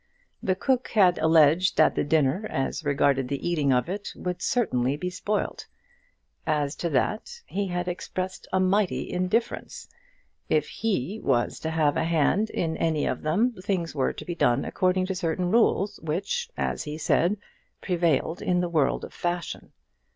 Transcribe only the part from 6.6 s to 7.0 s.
to